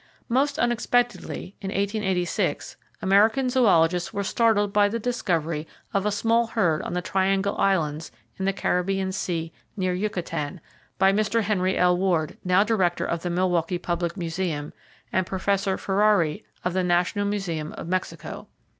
Most 0.29 0.57
unexpectedly, 0.57 1.53
in 1.61 1.67
1886 1.67 2.75
American 3.03 3.51
zoologists 3.51 4.11
were 4.11 4.23
startled 4.23 4.73
by 4.73 4.89
the 4.89 4.97
discovery 4.97 5.67
of 5.93 6.07
a 6.07 6.11
small 6.11 6.47
herd 6.47 6.81
on 6.81 6.93
the 6.95 7.03
Triangle 7.03 7.55
Islands, 7.59 8.11
in 8.37 8.45
the 8.45 8.51
Caribbean 8.51 9.11
Sea, 9.11 9.53
near 9.77 9.93
Yucatan, 9.93 10.59
by 10.97 11.13
Mr. 11.13 11.43
Henry 11.43 11.77
L. 11.77 11.95
Ward, 11.95 12.35
now 12.43 12.63
director 12.63 13.05
of 13.05 13.21
the 13.21 13.29
Milwaukee 13.29 13.77
Public 13.77 14.17
Museum, 14.17 14.73
and 15.13 15.27
Professor 15.27 15.77
Ferrari, 15.77 16.45
of 16.65 16.73
the 16.73 16.83
National 16.83 17.25
Museum 17.25 17.71
of 17.73 17.87
Mexico. 17.87 18.47